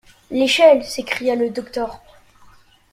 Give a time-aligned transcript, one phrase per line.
[0.31, 0.83] L’échelle!
[0.83, 2.01] s’écria le docteur.